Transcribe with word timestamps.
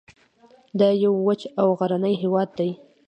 دا 0.79 0.87
یو 1.03 1.13
وچ 1.27 1.41
او 1.61 1.67
غرنی 1.79 2.13
هیواد 2.21 2.49
دی 2.57 2.71